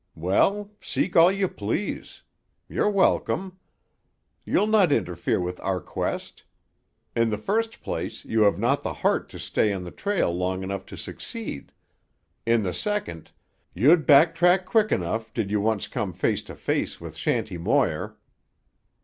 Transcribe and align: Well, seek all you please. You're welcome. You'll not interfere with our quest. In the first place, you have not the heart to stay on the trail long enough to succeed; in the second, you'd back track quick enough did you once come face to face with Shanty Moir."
Well, 0.15 0.71
seek 0.81 1.15
all 1.15 1.31
you 1.31 1.47
please. 1.47 2.23
You're 2.67 2.89
welcome. 2.89 3.59
You'll 4.43 4.65
not 4.65 4.91
interfere 4.91 5.39
with 5.39 5.59
our 5.59 5.79
quest. 5.79 6.41
In 7.15 7.29
the 7.29 7.37
first 7.37 7.83
place, 7.83 8.25
you 8.25 8.41
have 8.41 8.57
not 8.57 8.81
the 8.81 8.93
heart 9.05 9.29
to 9.29 9.37
stay 9.37 9.71
on 9.71 9.83
the 9.83 9.91
trail 9.91 10.35
long 10.35 10.63
enough 10.63 10.87
to 10.87 10.97
succeed; 10.97 11.71
in 12.47 12.63
the 12.63 12.73
second, 12.73 13.29
you'd 13.75 14.07
back 14.07 14.33
track 14.33 14.65
quick 14.65 14.91
enough 14.91 15.31
did 15.35 15.51
you 15.51 15.61
once 15.61 15.85
come 15.87 16.13
face 16.13 16.41
to 16.49 16.55
face 16.55 16.99
with 16.99 17.15
Shanty 17.15 17.59
Moir." 17.59 18.17